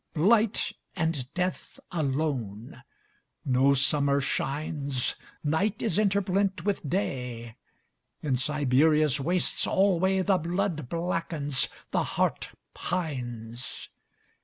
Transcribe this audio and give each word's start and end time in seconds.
Blight 0.15 0.71
and 0.95 1.31
death 1.35 1.79
alone.No 1.91 3.75
summer 3.75 4.19
shines. 4.19 5.13
Night 5.43 5.83
is 5.83 5.99
interblent 5.99 6.63
with 6.65 6.89
Day.In 6.89 8.35
Siberia's 8.35 9.19
wastes 9.19 9.67
alwayThe 9.67 10.41
blood 10.41 10.89
blackens, 10.89 11.67
the 11.91 12.03
heart 12.17 12.49
pines. 12.73 13.89